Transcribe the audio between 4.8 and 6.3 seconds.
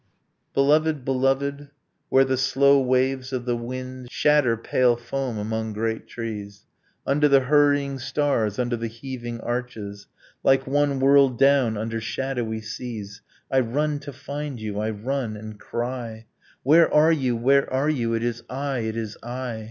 foam among great